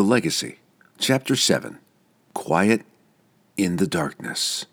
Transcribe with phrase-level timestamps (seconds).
[0.00, 0.60] The Legacy,
[0.96, 1.78] Chapter 7
[2.32, 2.86] Quiet
[3.58, 4.64] in the Darkness.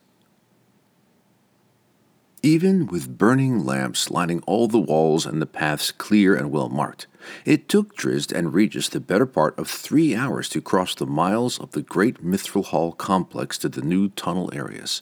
[2.41, 7.07] Even with burning lamps lining all the walls and the paths clear and well marked,
[7.43, 11.59] it took Drizzt and Regis the better part of three hours to cross the miles
[11.59, 15.01] of the great Mithril Hall complex to the new tunnel areas.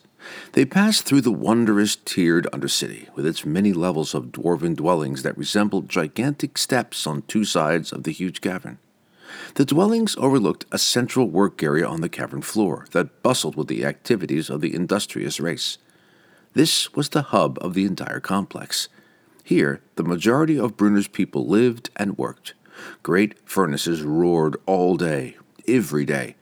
[0.53, 5.37] They passed through the wondrous tiered Undercity, with its many levels of dwarven dwellings that
[5.37, 8.79] resembled gigantic steps on two sides of the huge cavern.
[9.55, 13.85] The dwellings overlooked a central work area on the cavern floor that bustled with the
[13.85, 15.77] activities of the industrious race.
[16.53, 18.88] This was the hub of the entire complex.
[19.44, 22.53] Here, the majority of Bruenor's people lived and worked.
[23.03, 26.36] Great furnaces roared all day, every day.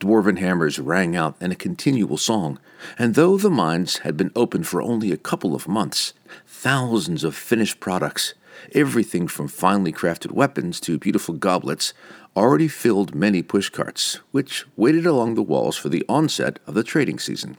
[0.00, 2.58] Dwarven hammers rang out in a continual song,
[2.98, 6.14] and though the mines had been open for only a couple of months,
[6.46, 8.34] thousands of finished products,
[8.72, 11.94] everything from finely crafted weapons to beautiful goblets,
[12.36, 17.18] already filled many pushcarts, which waited along the walls for the onset of the trading
[17.18, 17.56] season.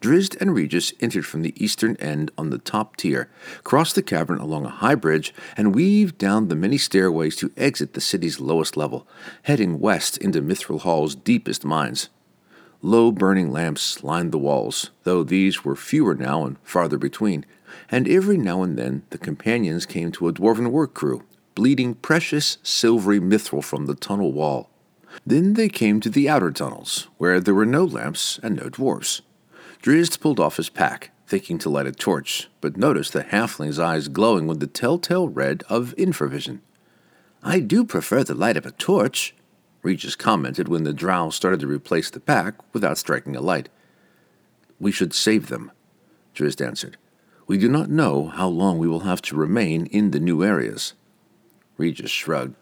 [0.00, 3.28] Drizzt and Regis entered from the eastern end on the top tier,
[3.64, 7.92] crossed the cavern along a high bridge, and weaved down the many stairways to exit
[7.92, 9.06] the city's lowest level,
[9.42, 12.08] heading west into Mithril Hall's deepest mines.
[12.80, 17.44] Low burning lamps lined the walls, though these were fewer now and farther between,
[17.90, 22.58] and every now and then the companions came to a dwarven work crew, bleeding precious
[22.62, 24.70] silvery mithril from the tunnel wall.
[25.26, 29.22] Then they came to the outer tunnels, where there were no lamps and no dwarfs.
[29.82, 34.08] Drizzt pulled off his pack, thinking to light a torch, but noticed the halfling's eyes
[34.08, 36.60] glowing with the telltale red of infravision.
[37.42, 39.34] I do prefer the light of a torch,
[39.82, 43.70] Regis commented when the drow started to replace the pack without striking a light.
[44.78, 45.72] We should save them,
[46.34, 46.96] Drizzt answered.
[47.50, 50.92] We do not know how long we will have to remain in the new areas.
[51.78, 52.54] Regis shrugged.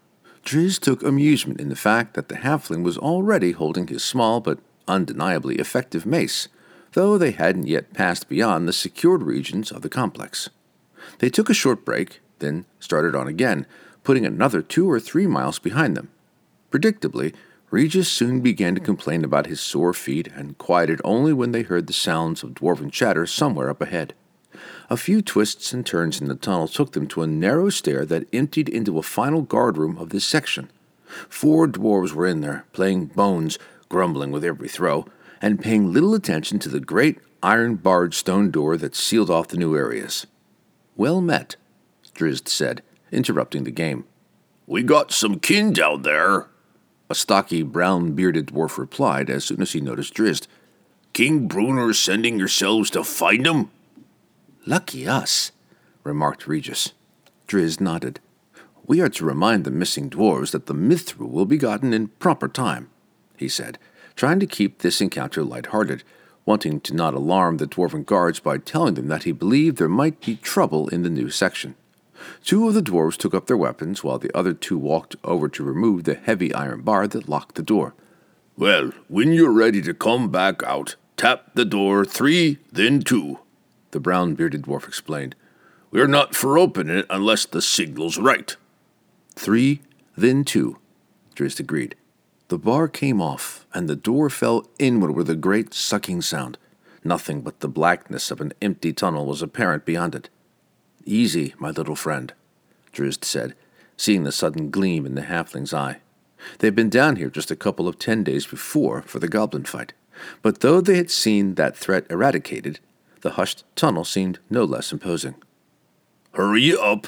[0.43, 4.57] Drizzt took amusement in the fact that the halfling was already holding his small but
[4.87, 6.47] undeniably effective mace,
[6.93, 10.49] though they hadn't yet passed beyond the secured regions of the complex.
[11.19, 13.67] They took a short break, then started on again,
[14.03, 16.09] putting another two or three miles behind them.
[16.71, 17.35] Predictably,
[17.69, 21.85] Regis soon began to complain about his sore feet and quieted only when they heard
[21.85, 24.15] the sounds of dwarven chatter somewhere up ahead.
[24.91, 28.27] A few twists and turns in the tunnel took them to a narrow stair that
[28.33, 30.71] emptied into a final guardroom of this section.
[31.29, 35.05] Four dwarves were in there, playing bones, grumbling with every throw,
[35.41, 39.57] and paying little attention to the great iron barred stone door that sealed off the
[39.57, 40.25] new areas.
[40.95, 41.55] Well met,
[42.15, 44.05] Drizzt said, interrupting the game.
[44.65, 46.47] We got some kin down there,
[47.09, 50.47] a stocky, brown bearded dwarf replied as soon as he noticed Drizzt.
[51.13, 53.69] King Bruenor sending yourselves to find him?
[54.65, 55.51] Lucky us,
[56.03, 56.91] remarked Regis.
[57.47, 58.19] Drizzt nodded.
[58.85, 62.47] We are to remind the missing dwarves that the mithril will be gotten in proper
[62.47, 62.89] time,
[63.37, 63.77] he said,
[64.15, 66.03] trying to keep this encounter light-hearted,
[66.45, 70.19] wanting to not alarm the dwarven guards by telling them that he believed there might
[70.19, 71.75] be trouble in the new section.
[72.43, 75.63] Two of the dwarves took up their weapons while the other two walked over to
[75.63, 77.93] remove the heavy iron bar that locked the door.
[78.57, 83.39] Well, when you're ready to come back out, tap the door three, then two,
[83.91, 85.35] the brown bearded dwarf explained.
[85.91, 88.55] We're not for opening it unless the signal's right.
[89.35, 89.81] Three,
[90.15, 90.77] then two,
[91.35, 91.95] Drizzt agreed.
[92.49, 96.57] The bar came off, and the door fell inward with a great sucking sound.
[97.03, 100.29] Nothing but the blackness of an empty tunnel was apparent beyond it.
[101.05, 102.33] Easy, my little friend,
[102.91, 103.55] Drizzt said,
[103.97, 105.99] seeing the sudden gleam in the halfling's eye.
[106.59, 109.65] They had been down here just a couple of ten days before for the goblin
[109.65, 109.93] fight,
[110.41, 112.79] but though they had seen that threat eradicated,
[113.21, 115.35] the hushed tunnel seemed no less imposing.
[116.33, 117.07] Hurry up,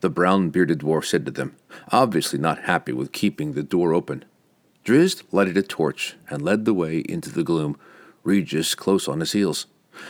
[0.00, 1.54] the brown bearded dwarf said to them,
[1.90, 4.24] obviously not happy with keeping the door open.
[4.84, 7.78] Drizzt lighted a torch and led the way into the gloom,
[8.24, 9.66] Regis close on his heels.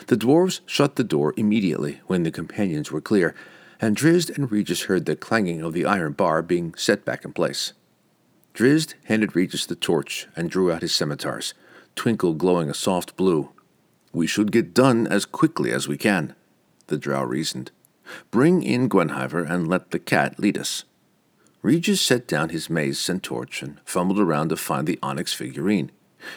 [0.06, 3.34] The dwarves shut the door immediately when the companions were clear,
[3.80, 7.32] and Drizzt and Regis heard the clanging of the iron bar being set back in
[7.32, 7.74] place.
[8.54, 11.52] Drizzt handed Regis the torch and drew out his scimitars,
[11.96, 13.50] twinkle glowing a soft blue.
[14.12, 16.34] We should get done as quickly as we can,
[16.88, 17.70] the drow reasoned.
[18.30, 20.84] Bring in Gwenhwyvar and let the cat lead us.
[21.62, 25.90] Regis set down his mace and torch and fumbled around to find the onyx figurine.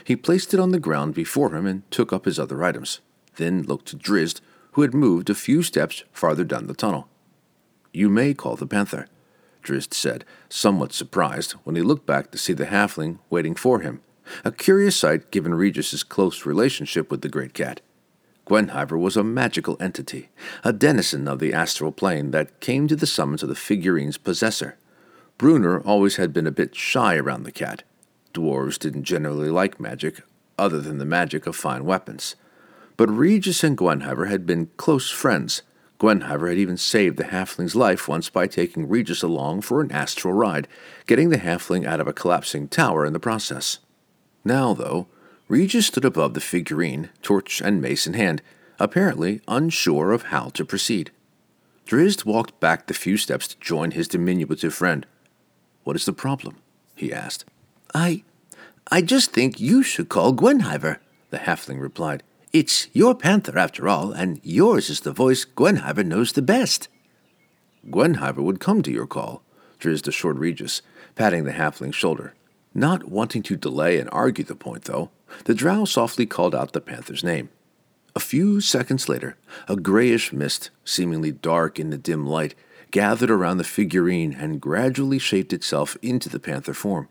[0.04, 3.02] He placed it on the ground before him and took up his other items,
[3.36, 4.40] then looked to Drizzt,
[4.74, 7.08] who had moved a few steps farther down the tunnel.
[7.92, 9.08] You may call the panther,
[9.64, 14.02] Drizzt said, somewhat surprised when he looked back to see the halfling waiting for him,
[14.44, 17.82] a curious sight given Regis's close relationship with the great cat.
[18.48, 20.30] Gwenhwyvar was a magical entity,
[20.64, 24.78] a denizen of the astral plane that came to the summons of the figurine's possessor.
[25.38, 27.84] Bruenor always had been a bit shy around the cat,
[28.36, 30.22] Dwarves didn't generally like magic,
[30.60, 32.36] other than the magic of fine weapons.
[32.98, 35.64] But Regis and Gwenhwyvar had been close friends.
[36.00, 40.34] Gwenhwyvar had even saved the halfling's life once by taking Regis along for an astral
[40.34, 40.68] ride,
[41.08, 43.80] getting the halfling out of a collapsing tower in the process.
[44.46, 45.08] Now, though,
[45.48, 48.44] Regis stood above the figurine, torch and mace in hand,
[48.80, 51.12] apparently unsure of how to proceed.
[51.86, 55.06] Drizzt walked back the few steps to join his diminutive friend.
[55.84, 56.58] What is the problem?
[56.96, 57.46] he asked.
[57.94, 58.24] I.
[58.92, 60.98] I just think you should call Gwenhwyvar,
[61.32, 62.24] the halfling replied.
[62.54, 66.88] It's your panther, after all, and yours is the voice Gwenhwyvar knows the best.
[67.90, 69.42] Gwenhwyvar would come to your call,
[69.80, 70.82] Drizzt assured Regis,
[71.16, 72.34] patting the halfling's shoulder.
[72.78, 75.10] Not wanting to delay and argue the point, though,
[75.46, 77.50] the drow softly called out the panther's name.
[78.16, 79.38] A few seconds later,
[79.70, 82.54] a grayish mist, seemingly dark in the dim light,
[82.92, 87.08] gathered around the figurine and gradually shaped itself into the panther form.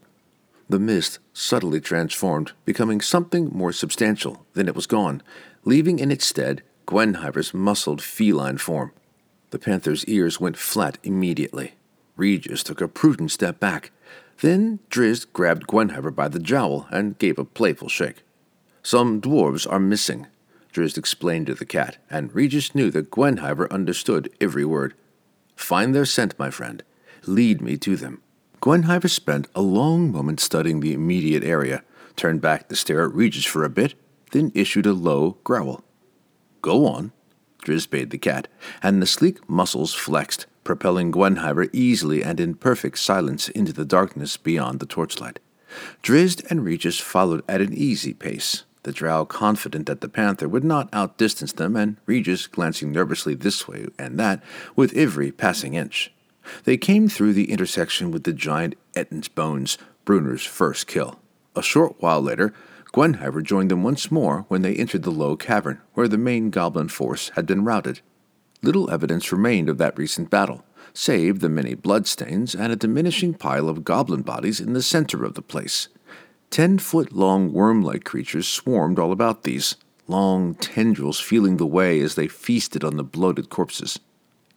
[0.68, 4.44] The mist subtly transformed, becoming something more substantial.
[4.52, 5.22] than it was gone,
[5.64, 8.92] leaving in its stead Gwenhwyvar's muscled feline form.
[9.50, 11.74] The panther's ears went flat immediately.
[12.16, 13.90] Regis took a prudent step back.
[14.40, 18.22] Then Drizzt grabbed Gwenhwyvar by the jowl and gave a playful shake.
[18.82, 20.26] Some dwarves are missing,
[20.72, 24.94] Drizzt explained to the cat, and Regis knew that Gwenhwyvar understood every word.
[25.54, 26.82] Find their scent, my friend.
[27.26, 28.20] Lead me to them.
[28.60, 31.84] Gwenhwyvar spent a long moment studying the immediate area,
[32.16, 33.94] turned back to stare at Regis for a bit,
[34.32, 35.84] then issued a low growl.
[36.60, 37.12] Go on,
[37.62, 38.48] Drizzt bade the cat,
[38.82, 44.36] and the sleek muscles flexed, propelling Gwenhwyvar easily and in perfect silence into the darkness
[44.36, 45.38] beyond the torchlight.
[46.02, 50.64] Drizzt and Regis followed at an easy pace, the drow confident that the panther would
[50.64, 54.42] not outdistance them, and Regis glancing nervously this way and that
[54.76, 56.12] with every passing inch.
[56.64, 61.18] They came through the intersection with the giant Ettin's bones, Bruenor's first kill.
[61.56, 62.52] A short while later,
[62.92, 66.88] Gwenhwyvar joined them once more when they entered the low cavern, where the main goblin
[66.88, 68.00] force had been routed.
[68.64, 70.64] Little evidence remained of that recent battle,
[70.94, 75.34] save the many bloodstains and a diminishing pile of goblin bodies in the center of
[75.34, 75.88] the place.
[76.48, 79.76] Ten foot long worm like creatures swarmed all about these,
[80.08, 84.00] long tendrils feeling the way as they feasted on the bloated corpses.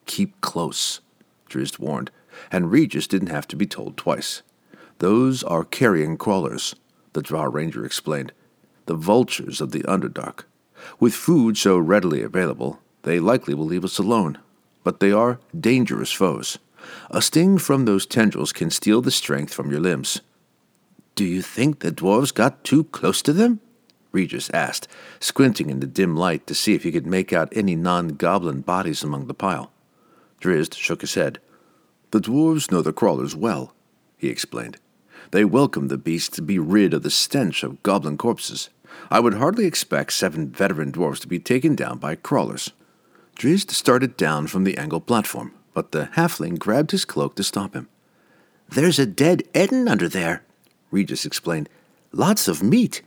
[0.05, 1.01] Keep close,
[1.49, 2.09] Drizzt warned,
[2.49, 4.41] and Regis didn't have to be told twice.
[4.99, 6.75] Those are carrion crawlers,
[7.11, 8.31] the Drow Ranger explained.
[8.85, 10.45] The vultures of the Underdark.
[10.97, 14.37] With food so readily available, they likely will leave us alone.
[14.83, 16.57] But they are dangerous foes.
[17.09, 20.21] A sting from those tendrils can steal the strength from your limbs.
[21.15, 23.59] Do you think the dwarves got too close to them?
[24.11, 24.87] Regis asked,
[25.19, 28.61] squinting in the dim light to see if he could make out any non goblin
[28.61, 29.71] bodies among the pile.
[30.39, 31.39] Drizzt shook his head.
[32.11, 33.73] The dwarves know the crawlers well,
[34.17, 34.77] he explained.
[35.31, 38.69] They welcome the beasts to be rid of the stench of goblin corpses.
[39.11, 42.71] I would hardly expect seven veteran dwarves to be taken down by crawlers.
[43.37, 47.75] Drizzt started down from the angle platform, but the halfling grabbed his cloak to stop
[47.75, 47.87] him.
[48.67, 50.43] There's a dead Ettin under there,
[50.89, 51.69] Regis explained.
[52.11, 53.03] Lots of meat.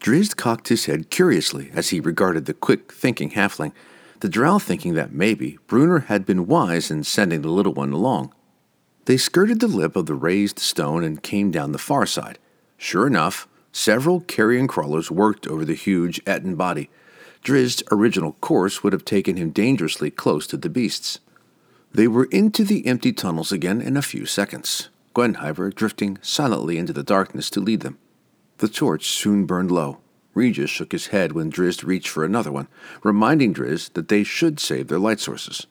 [0.00, 3.72] Drizzt cocked his head curiously as he regarded the quick thinking halfling,
[4.20, 8.32] the drow thinking that maybe Bruenor had been wise in sending the little one along.
[9.04, 12.38] They skirted the lip of the raised stone and came down the far side.
[12.78, 16.88] Sure enough, several carrion crawlers worked over the huge Ettin body.
[17.44, 21.20] Drizzt's original course would have taken him dangerously close to the beasts.
[21.92, 24.88] They were into the empty tunnels again in a few seconds.
[25.14, 27.98] Gwenhwyvar drifting silently into the darkness to lead them.
[28.58, 29.98] The torch soon burned low.
[30.32, 32.66] Regis shook his head when Drizzt reached for another one,
[33.02, 35.66] reminding Drizzt that they should save their light sources.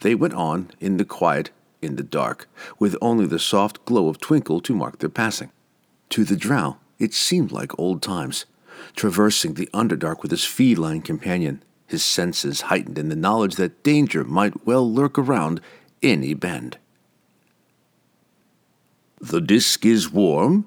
[0.00, 1.50] They went on, in the quiet,
[1.80, 2.48] in the dark,
[2.78, 5.52] with only the soft glow of twinkle to mark their passing.
[6.10, 8.44] To the drow, it seemed like old times,
[8.96, 14.24] traversing the Underdark with his feline companion, his senses heightened in the knowledge that danger
[14.24, 15.60] might well lurk around
[16.02, 16.78] any bend.
[19.20, 20.66] The disk is warm?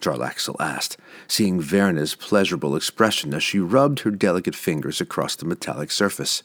[0.00, 0.96] Jarlaxle asked,
[1.28, 6.42] seeing Vierna's pleasurable expression as she rubbed her delicate fingers across the metallic surface.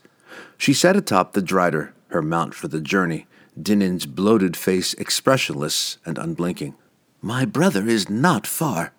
[0.57, 3.27] She sat atop the drider, her mount for the journey,
[3.59, 6.75] Dinin's bloated face expressionless and unblinking.
[7.21, 8.93] My brother is not far,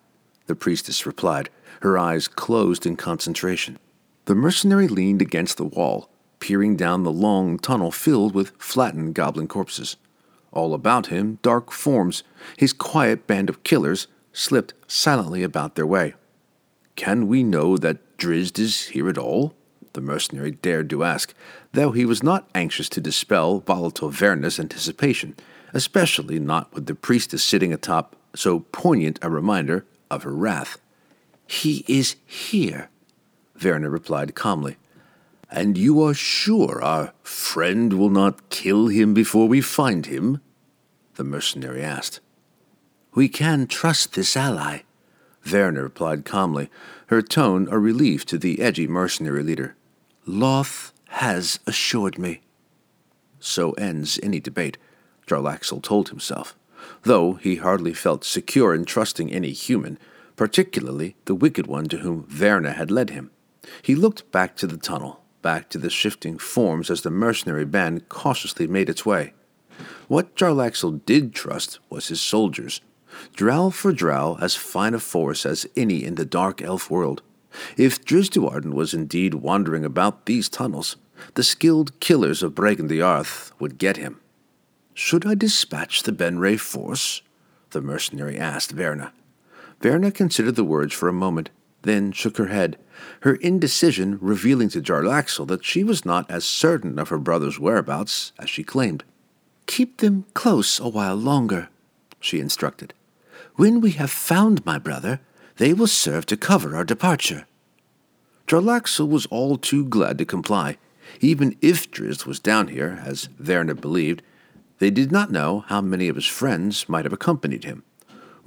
[0.47, 1.49] the priestess replied,
[1.81, 3.77] her eyes closed in concentration.
[4.25, 6.09] The mercenary leaned against the wall,
[6.39, 9.97] peering down the long tunnel filled with flattened goblin corpses.
[10.51, 12.23] All about him, dark forms,
[12.57, 16.15] his quiet band of killers, slipped silently about their way.
[16.95, 19.53] Can we know that Drizzt is here at all?
[19.93, 21.33] The mercenary dared to ask,
[21.73, 25.35] though he was not anxious to dispel volatile Vierna's anticipation,
[25.73, 30.77] especially not with the priestess sitting atop so poignant a reminder of her wrath.
[31.49, 32.89] He is here,
[33.57, 34.77] Vierna replied calmly.
[35.49, 40.41] And you are sure our friend will not kill him before we find him?
[41.15, 42.19] The mercenary asked.
[43.15, 44.81] We can trust this ally,
[45.43, 46.69] Vierna replied calmly,
[47.07, 49.75] her tone a relief to the edgy mercenary leader.
[50.27, 52.41] Lolth has assured me.
[53.39, 54.77] So ends any debate,
[55.25, 56.55] Jarlaxle told himself,
[57.01, 59.97] though he hardly felt secure in trusting any human,
[60.39, 63.29] particularly the wicked one to whom Vierna had led him.
[63.81, 68.07] He looked back to the tunnel, back to the shifting forms as the mercenary band
[68.07, 69.33] cautiously made its way.
[70.07, 72.79] What Jarlaxle did trust was his soldiers,
[73.35, 77.21] drow for drow as fine a force as any in the dark elf world.
[77.75, 80.95] If Drizzt was indeed wandering about these tunnels,
[81.33, 84.21] the skilled killers of Bregan D'aerthe would get him.
[84.93, 87.23] Should I dispatch the Baenre force?
[87.71, 89.11] the mercenary asked Vierna.
[89.81, 91.49] Vierna considered the words for a moment,
[91.83, 92.77] then shook her head,
[93.21, 98.33] her indecision revealing to Jarlaxle that she was not as certain of her brother's whereabouts
[98.37, 99.03] as she claimed.
[99.65, 101.69] Keep them close a while longer,
[102.19, 102.93] she instructed.
[103.55, 105.21] When we have found my brother,
[105.57, 107.45] they will serve to cover our departure.
[108.47, 110.77] Jarlaxle was all too glad to comply.
[111.21, 114.21] Even if Drizzt was down here, as Vierna believed,
[114.79, 117.83] they did not know how many of his friends might have accompanied him.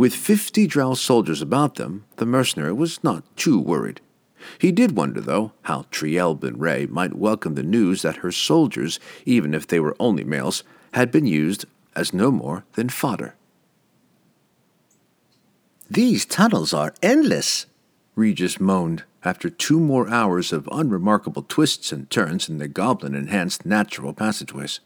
[0.03, 4.01] With fifty Drow soldiers about them, the mercenary was not too worried.
[4.59, 9.55] He did wonder, though, how Triel Baenre might welcome the news that her soldiers, even
[9.55, 13.37] if they were only males, had been used as no more than fodder.
[15.89, 17.67] These tunnels are endless,
[18.17, 23.65] Regis moaned after two more hours of unremarkable twists and turns in the goblin enhanced
[23.65, 24.81] natural passageways.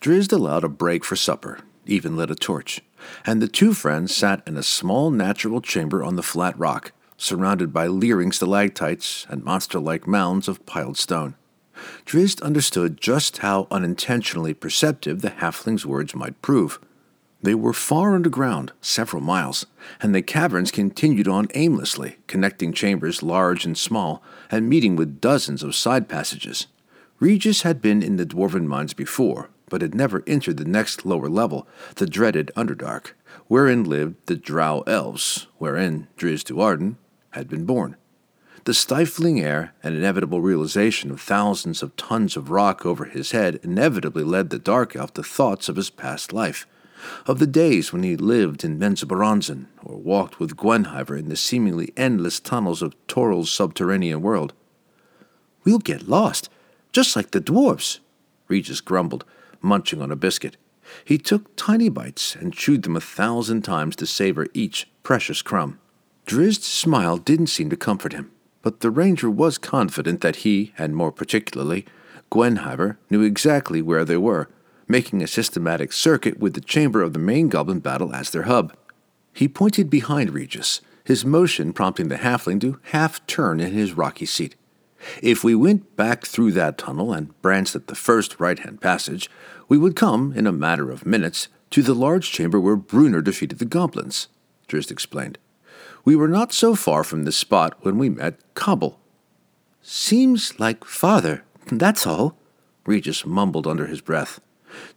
[0.00, 2.80] Drizzt allowed a break for supper, even lit a torch,
[3.24, 7.72] and the two friends sat in a small natural chamber on the flat rock, surrounded
[7.72, 11.34] by leering stalactites and monster like mounds of piled stone.
[12.04, 16.78] Drizzt understood just how unintentionally perceptive the halfling's words might prove.
[17.42, 19.66] They were far underground, several miles,
[20.00, 25.64] and the caverns continued on aimlessly, connecting chambers large and small, and meeting with dozens
[25.64, 26.68] of side passages.
[27.18, 31.30] Regis had been in the dwarven mines before, but had never entered the next lower
[31.30, 33.12] level, the dreaded Underdark,
[33.48, 36.96] wherein lived the Drow elves, wherein Drizzt Do'Urden
[37.30, 37.96] had been born.
[38.64, 43.60] The stifling air and inevitable realization of thousands of tons of rock over his head
[43.62, 46.66] inevitably led the Dark Elf to thoughts of his past life
[47.24, 51.94] of the days when he lived in Menzoberranzan or walked with Gwenhwyvar in the seemingly
[51.96, 54.52] endless tunnels of Toril's subterranean world.
[55.64, 56.50] We'll get lost,
[56.92, 58.00] just like the dwarfs,
[58.48, 59.24] Regis grumbled,
[59.62, 60.56] munching on a biscuit.
[61.04, 65.78] He took tiny bites and chewed them a thousand times to savor each precious crumb.
[66.26, 68.30] Drizzt's smile didn't seem to comfort him,
[68.62, 71.86] but the ranger was confident that he, and more particularly,
[72.30, 74.48] Gwenhwyvar, knew exactly where they were
[74.88, 78.74] making a systematic circuit with the chamber of the main goblin battle as their hub.
[79.32, 84.26] He pointed behind Regis, his motion prompting the halfling to half turn in his rocky
[84.26, 84.54] seat.
[85.22, 89.30] If we went back through that tunnel and branched at the first right hand passage,
[89.68, 93.58] we would come, in a matter of minutes, to the large chamber where Bruenor defeated
[93.58, 94.28] the goblins,
[94.68, 95.38] Drizzt explained.
[96.04, 98.98] We were not so far from this spot when we met Cobble.
[99.80, 102.36] Seems like father, that's all,
[102.84, 104.40] Regis mumbled under his breath.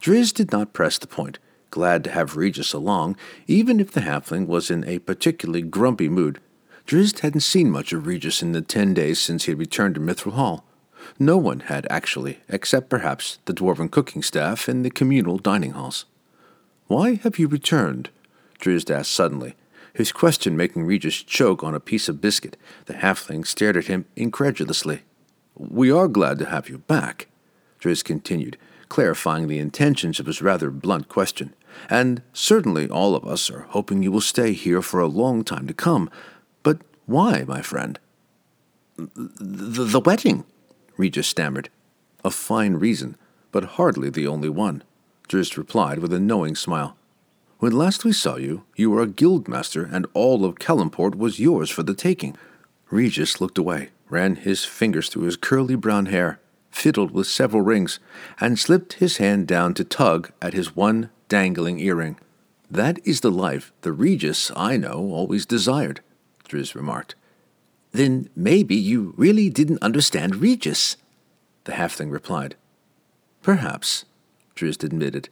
[0.00, 1.38] Drizzt did not press the point,
[1.70, 6.40] glad to have Regis along, even if the halfling was in a particularly grumpy mood.
[6.86, 10.00] Drizzt hadn't seen much of Regis in the ten days since he had returned to
[10.00, 10.64] Mithril Hall.
[11.18, 16.04] No one had, actually, except perhaps the dwarven cooking staff in the communal dining halls.
[16.86, 18.10] Why have you returned?
[18.60, 19.56] Drizzt asked suddenly,
[19.92, 22.56] his question making Regis choke on a piece of biscuit.
[22.84, 25.02] The halfling stared at him incredulously.
[25.56, 27.26] We are glad to have you back,
[27.80, 31.54] Drizzt continued, clarifying the intentions of his rather blunt question.
[31.90, 35.66] And certainly all of us are hoping you will stay here for a long time
[35.66, 36.10] to come.
[37.06, 37.98] Why, my friend?
[38.96, 40.44] The, the wedding,
[40.96, 41.68] Regis stammered.
[42.24, 43.16] A fine reason,
[43.52, 44.82] but hardly the only one,
[45.28, 46.96] Drizzt replied with a knowing smile.
[47.58, 51.70] When last we saw you, you were a guildmaster, and all of Calimport was yours
[51.70, 52.36] for the taking.
[52.90, 57.98] Regis looked away, ran his fingers through his curly brown hair, fiddled with several rings,
[58.40, 62.18] and slipped his hand down to tug at his one dangling earring.
[62.70, 66.00] That is the life the Regis I know always desired,
[66.48, 67.14] Drizzt remarked.
[67.92, 70.96] Then maybe you really didn't understand Regis,
[71.64, 72.56] the halfling replied.
[73.42, 74.04] Perhaps,
[74.54, 75.28] Drizzt admitted.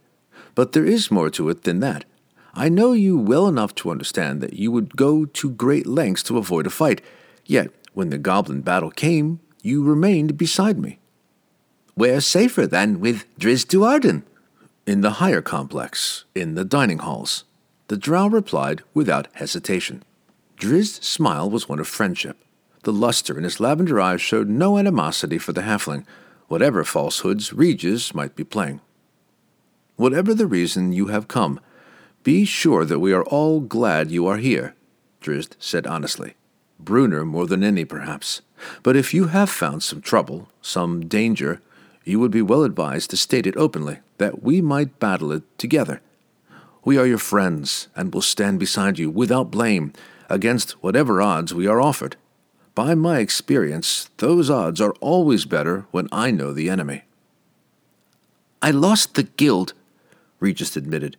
[0.54, 2.04] But there is more to it than that.
[2.54, 6.38] I know you well enough to understand that you would go to great lengths to
[6.38, 7.02] avoid a fight,
[7.44, 10.98] yet when the goblin battle came, you remained beside me.
[11.94, 14.22] Where safer than with Drizzt Do'Urden?
[14.86, 17.44] In the higher complex, in the dining halls.
[17.88, 20.02] The drow replied without hesitation.
[20.56, 22.36] Drizzt's smile was one of friendship.
[22.82, 26.04] The luster in his lavender eyes showed no animosity for the halfling,
[26.48, 28.80] whatever falsehoods Regis might be playing.
[29.96, 31.60] Whatever the reason you have come,
[32.22, 34.74] be sure that we are all glad you are here,
[35.20, 36.34] Drizzt said honestly.
[36.82, 38.42] Bruenor more than any, perhaps.
[38.82, 41.60] But if you have found some trouble, some danger,
[42.04, 46.00] you would be well advised to state it openly, that we might battle it together.
[46.84, 49.92] We are your friends, and will stand beside you without blame
[50.28, 52.16] against whatever odds we are offered.
[52.74, 57.04] By my experience, those odds are always better when I know the enemy.
[58.60, 59.74] I lost the guild,
[60.40, 61.16] Regis admitted,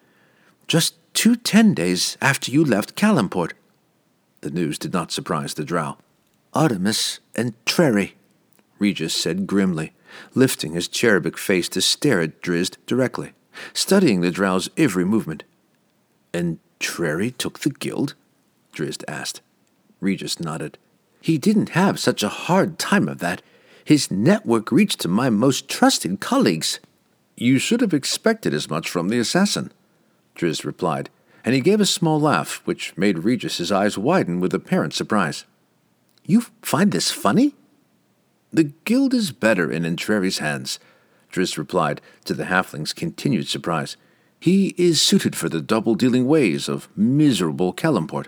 [0.68, 3.54] just two ten days after you left Calimport.
[4.42, 5.98] The news did not surprise the drow.
[6.54, 8.14] Artemis and Treri,
[8.80, 9.94] Regis said grimly,
[10.34, 13.34] lifting his cherubic face to stare at Drizzt directly,
[13.74, 15.44] studying the drow's every movement.
[16.34, 18.16] And Treri took the guild?
[18.76, 19.42] Drizzt asked.
[20.00, 20.78] Regis nodded.
[21.22, 23.42] He didn't have such a hard time of that.
[23.84, 26.80] His network reached to my most trusted colleagues.
[27.36, 29.72] You should have expected as much from the assassin,
[30.36, 31.10] Drizzt replied,
[31.44, 35.46] and he gave a small laugh, which made Regis's eyes widen with apparent surprise.
[36.26, 37.56] You find this funny?
[38.52, 40.80] The guild is better in Entreri's hands,
[41.32, 43.98] Drizzt replied, to the halfling's continued surprise.
[44.40, 48.28] He is suited for the double dealing ways of miserable Calimport.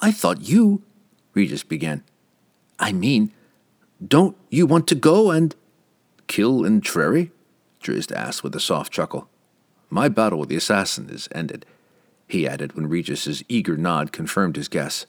[0.00, 0.82] I thought you
[1.34, 2.02] Regis began.
[2.78, 3.32] I mean,
[4.06, 5.54] don't you want to go and.
[6.26, 7.30] Kill Entreri?
[7.80, 9.28] Drizzt asked with a soft chuckle.
[9.90, 11.64] My battle with the assassin is ended,
[12.26, 15.06] he added when Regis's eager nod confirmed his guess.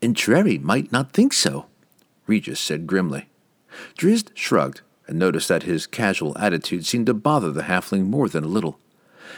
[0.00, 1.66] Entreri might not think so,
[2.26, 3.28] Regis said grimly.
[3.98, 8.44] Drizzt shrugged and noticed that his casual attitude seemed to bother the halfling more than
[8.44, 8.78] a little.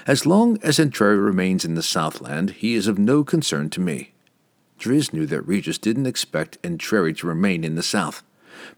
[0.07, 4.13] As long as Entreri remains in the Southland, he is of no concern to me.
[4.81, 8.23] Drizzt knew that Regis didn't expect Entreri to remain in the south.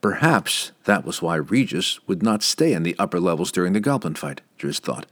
[0.01, 4.17] Perhaps that was why Regis would not stay in the upper levels during the goblin
[4.17, 5.07] fight, Drizzt thought.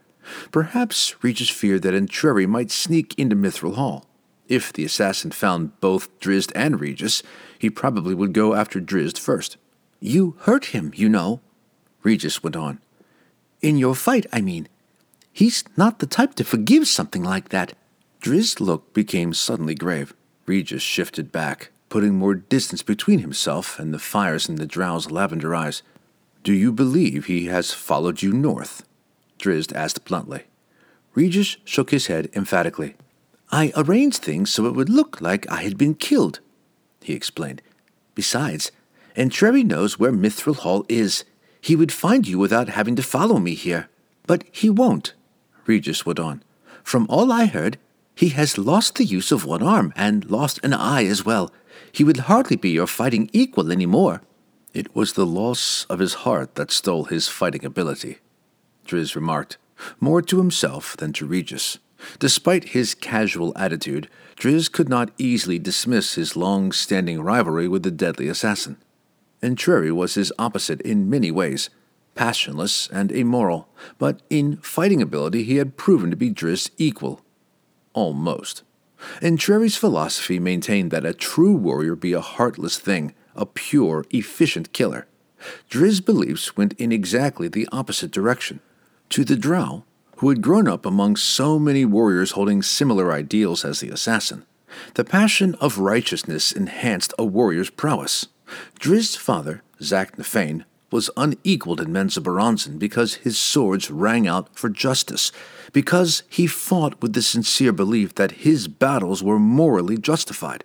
[0.50, 4.04] Perhaps Regis feared that Entreri might sneak into Mithril Hall.
[4.48, 7.22] If the assassin found both Drizzt and Regis,
[7.56, 9.56] he probably would go after Drizzt first.
[10.00, 11.40] You hurt him, you know,
[12.02, 12.80] Regis went on.
[13.60, 14.68] In your fight, I mean.
[15.32, 17.74] He's not the type to forgive something like that.
[18.20, 20.14] Drizzt's look became suddenly grave.
[20.46, 25.54] Regis shifted back, putting more distance between himself and the fires in the drow's lavender
[25.54, 25.82] eyes.
[26.42, 28.86] Do you believe he has followed you north?
[29.38, 30.44] Drizzt asked bluntly.
[31.14, 32.94] Regis shook his head emphatically.
[33.52, 36.40] I arranged things so it would look like I had been killed,
[37.02, 37.62] he explained.
[38.14, 38.70] Besides,
[39.16, 41.24] Entreri knows where Mithril Hall is.
[41.60, 43.88] He would find you without having to follow me here.
[44.26, 45.14] But he won't,
[45.66, 46.42] Regis went on.
[46.84, 47.78] From all I heard,
[48.20, 51.50] he has lost the use of one arm and lost an eye as well.
[51.90, 54.20] He would hardly be your fighting equal any more.
[54.74, 58.18] It was the loss of his heart that stole his fighting ability,
[58.84, 59.56] Drizzt remarked,
[60.00, 61.78] more to himself than to Regis.
[62.18, 67.90] Despite his casual attitude, Drizzt could not easily dismiss his long standing rivalry with the
[67.90, 68.76] deadly assassin.
[69.42, 71.70] Entreri was his opposite in many ways,
[72.14, 77.22] passionless and immoral, but in fighting ability he had proven to be Drizzt's equal
[77.92, 78.62] Almost.
[79.22, 85.06] Entreri's philosophy maintained that a true warrior be a heartless thing, a pure, efficient killer.
[85.68, 88.60] Drizzt's beliefs went in exactly the opposite direction.
[89.10, 89.84] To the drow,
[90.18, 94.44] who had grown up among so many warriors holding similar ideals as the assassin,
[94.94, 98.26] the passion of righteousness enhanced a warrior's prowess.
[98.78, 105.32] Drizzt's father, Zaknafein, was unequaled in Menzoberranzan because his swords rang out for justice,
[105.72, 110.64] because he fought with the sincere belief that his battles were morally justified.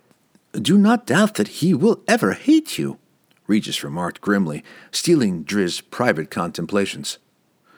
[0.52, 2.98] Do not doubt that he will ever hate you,
[3.46, 7.18] Regis remarked grimly, stealing Drizzt's private contemplations.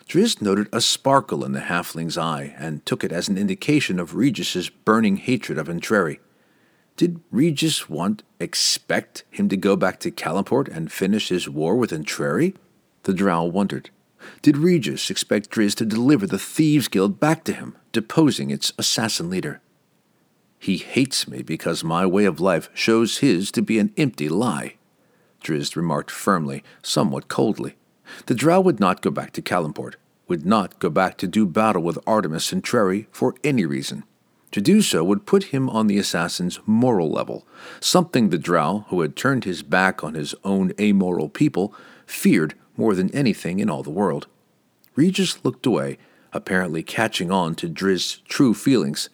[0.09, 4.15] Drizzt noted a sparkle in the halfling's eye and took it as an indication of
[4.15, 6.19] Regis's burning hatred of Entreri.
[6.99, 11.93] Did Regis want, expect him to go back to Calimport and finish his war with
[11.93, 12.57] Entreri?
[13.05, 13.91] The drow wondered.
[14.43, 19.31] Did Regis expect Drizzt to deliver the Thieves' Guild back to him, deposing its assassin
[19.31, 19.61] leader?
[20.59, 24.75] He hates me because my way of life shows his to be an empty lie,
[25.41, 27.77] Drizzt remarked firmly, somewhat coldly.
[28.27, 29.95] The drow would not go back to Calimport.
[30.27, 34.03] would not go back to do battle with Artemis Entreri for any reason.
[34.53, 37.47] To do so would put him on the assassin's moral level,
[37.81, 41.75] something the Drow, who had turned his back on his own amoral people,
[42.07, 44.27] feared more than anything in all the world.
[44.97, 45.99] Regis looked away,
[46.33, 49.11] apparently catching on to Drizzt's true feelings.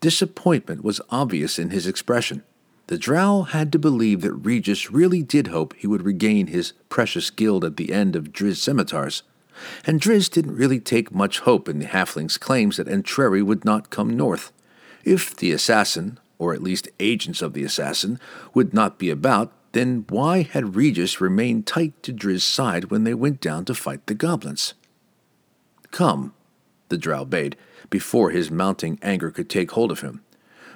[0.00, 2.44] Disappointment was obvious in his expression.
[2.86, 7.30] The Drow had to believe that Regis really did hope he would regain his precious
[7.30, 9.22] guild at the end of Drizzt's scimitars.
[9.84, 13.90] And Drizzt didn't really take much hope in the halfling's claims that Entreri would not
[13.90, 14.52] come north.
[15.04, 18.18] If the assassin, or at least agents of the assassin,
[18.54, 23.14] would not be about, then why had Regis remained tight to Drizzt's side when they
[23.14, 24.74] went down to fight the goblins?
[25.90, 26.34] Come,
[26.88, 27.56] the drow bade,
[27.88, 30.22] before his mounting anger could take hold of him.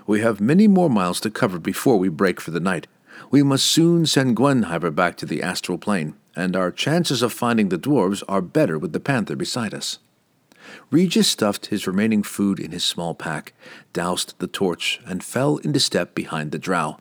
[0.06, 2.86] We have many more miles to cover before we break for the night.
[3.30, 7.68] We must soon send Gwenhwyvar back to the astral plane, and our chances of finding
[7.68, 9.98] the dwarves are better with the panther beside us.
[10.90, 13.52] Regis stuffed his remaining food in his small pack,
[13.92, 16.98] doused the torch, and fell into step behind the drow.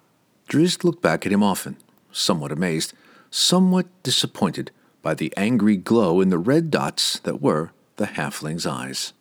[0.47, 1.77] Drizzt looked back at him often,
[2.11, 2.93] somewhat amazed,
[3.29, 4.71] somewhat disappointed
[5.01, 9.13] by the angry glow in the red dots that were the halfling's eyes.